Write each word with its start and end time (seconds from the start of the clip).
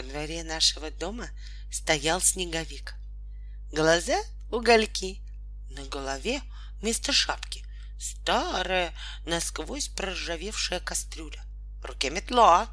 Во 0.00 0.06
дворе 0.06 0.42
нашего 0.44 0.90
дома 0.90 1.28
стоял 1.70 2.22
снеговик. 2.22 2.94
Глаза— 3.70 4.18
угольки, 4.50 5.20
на 5.68 5.84
голове 5.84 6.40
вместо 6.80 7.12
шапки 7.12 7.66
старая, 7.98 8.94
насквозь 9.26 9.88
проржавевшая 9.88 10.80
кастрюля. 10.80 11.44
В 11.82 11.84
руке 11.84 12.08
метла, 12.08 12.70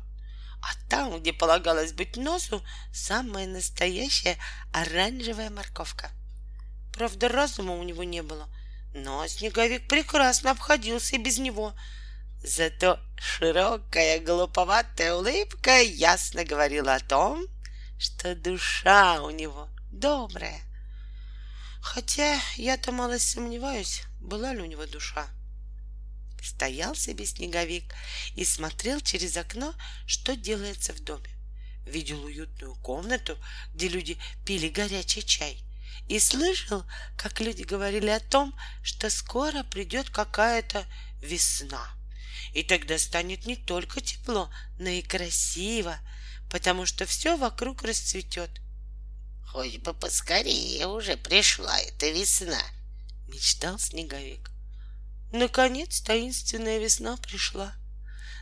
а 0.61 0.89
там, 0.89 1.19
где 1.19 1.33
полагалось 1.33 1.91
быть 1.91 2.15
носу, 2.15 2.63
самая 2.93 3.46
настоящая 3.46 4.37
оранжевая 4.71 5.49
морковка. 5.49 6.12
Правда, 6.94 7.28
разума 7.28 7.73
у 7.73 7.83
него 7.83 8.05
не 8.05 8.23
было, 8.23 8.47
но 8.94 9.28
снеговик 9.28 9.89
прекрасно 9.89 10.51
обходился 10.51 11.17
и 11.17 11.21
без 11.21 11.39
него. 11.39 11.75
Зато 12.44 12.99
широкая 13.17 14.20
глуповатая 14.20 15.15
улыбка 15.15 15.81
ясно 15.81 16.45
говорила 16.45 16.95
о 16.95 16.99
том, 16.99 17.45
что 17.98 18.35
душа 18.35 19.21
у 19.23 19.31
него 19.31 19.70
добрая. 19.91 20.61
Хотя 21.81 22.39
я-то 22.55 22.91
малость 22.91 23.31
сомневаюсь, 23.31 24.03
была 24.20 24.53
ли 24.53 24.61
у 24.61 24.66
него 24.66 24.85
душа. 24.85 25.27
Стоял 26.44 26.95
себе 26.95 27.25
снеговик 27.25 27.94
и 28.35 28.45
смотрел 28.45 29.02
через 29.02 29.35
окно, 29.35 29.73
что 30.05 30.35
делается 30.35 30.94
в 30.94 30.99
доме. 30.99 31.30
Видел 31.85 32.23
уютную 32.23 32.75
комнату, 32.75 33.38
где 33.73 33.88
люди 33.88 34.17
пили 34.45 34.69
горячий 34.69 35.25
чай. 35.25 35.63
И 36.08 36.19
слышал, 36.19 36.85
как 37.17 37.39
люди 37.41 37.63
говорили 37.63 38.09
о 38.09 38.19
том, 38.19 38.53
что 38.83 39.09
скоро 39.09 39.63
придет 39.63 40.09
какая-то 40.09 40.85
весна. 41.22 41.96
И 42.53 42.63
тогда 42.63 42.97
станет 42.97 43.45
не 43.45 43.55
только 43.55 44.01
тепло, 44.01 44.49
но 44.79 44.89
и 44.89 45.01
красиво, 45.01 45.97
потому 46.49 46.85
что 46.85 47.05
все 47.05 47.37
вокруг 47.37 47.83
расцветет. 47.83 48.49
Хоть 49.47 49.77
бы 49.79 49.93
поскорее 49.93 50.87
уже 50.87 51.17
пришла 51.17 51.79
эта 51.79 52.09
весна, 52.09 52.61
мечтал 53.27 53.79
снеговик. 53.79 54.52
Наконец 55.31 56.02
таинственная 56.02 56.79
весна 56.79 57.17
пришла. 57.17 57.73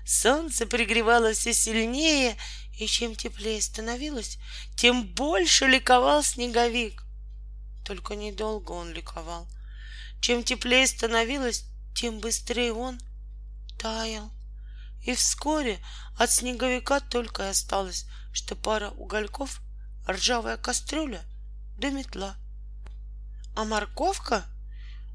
Солнце 0.06 0.68
пригревало 0.68 1.34
все 1.34 1.54
сильнее, 1.54 2.38
и 2.78 2.86
чем 2.88 3.16
теплее 3.16 3.62
становилось, 3.62 4.38
тем 4.76 5.08
больше 5.08 5.66
ликовал 5.66 6.24
снеговик. 6.24 7.04
Только 7.86 8.16
недолго 8.16 8.72
он 8.72 8.92
ликовал. 8.92 9.48
Чем 10.22 10.44
теплее 10.44 10.86
становилось, 10.88 11.66
тем 11.96 12.20
быстрее 12.20 12.74
он 12.74 13.00
таял. 13.86 14.32
И 15.04 15.14
вскоре 15.14 15.80
от 16.18 16.32
снеговика 16.32 17.00
только 17.00 17.44
и 17.44 17.50
осталось, 17.50 18.08
что 18.34 18.56
пара 18.56 18.90
угольков, 18.90 19.62
ржавая 20.10 20.58
кастрюля 20.58 21.24
да 21.78 21.92
метла. 21.92 22.36
А 23.56 23.64
морковка 23.64 24.44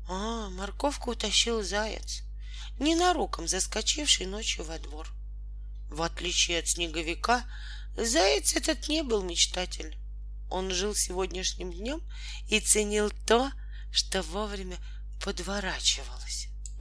а, 0.08 0.50
морковку 0.50 1.10
утащил 1.10 1.64
заяц, 1.64 2.22
ненароком 2.78 3.48
заскочивший 3.48 4.26
ночью 4.26 4.64
во 4.64 4.78
двор. 4.78 5.08
В 5.88 6.02
отличие 6.02 6.60
от 6.60 6.68
снеговика, 6.68 7.44
заяц 7.96 8.54
этот 8.54 8.86
не 8.86 9.02
был 9.02 9.24
мечтатель. 9.24 9.98
Он 10.48 10.70
жил 10.70 10.94
сегодняшним 10.94 11.72
днем 11.72 12.00
и 12.48 12.60
ценил 12.60 13.10
то, 13.26 13.50
что 13.90 14.22
вовремя 14.22 14.78
подворачивалось. 15.24 16.49